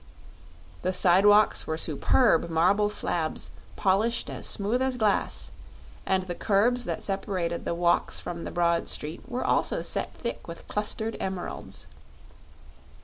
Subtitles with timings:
[0.81, 5.51] The sidewalks were superb marble slabs polished as smooth as glass,
[6.07, 10.47] and the curbs that separated the walks from the broad street were also set thick
[10.47, 11.85] with clustered emeralds.